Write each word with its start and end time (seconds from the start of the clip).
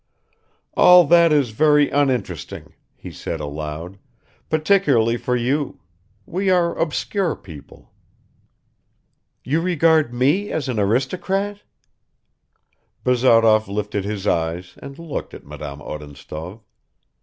"All 0.73 1.05
that 1.05 1.31
is 1.31 1.51
very 1.51 1.91
uninteresting," 1.91 2.73
he 2.95 3.11
said 3.11 3.39
aloud, 3.39 3.99
"particularly 4.49 5.15
for 5.15 5.35
you. 5.35 5.79
We 6.25 6.49
are 6.49 6.75
obscure 6.75 7.35
people." 7.35 7.93
"You 9.43 9.61
regard 9.61 10.11
me 10.11 10.51
as 10.51 10.67
an 10.67 10.79
aristocrat?" 10.79 11.61
Bazarov 13.03 13.67
lifted 13.67 14.03
his 14.03 14.25
eyes 14.25 14.73
and 14.81 14.97
looked 14.97 15.35
at 15.35 15.45
Madame 15.45 15.83
Odintsov. 15.83 16.61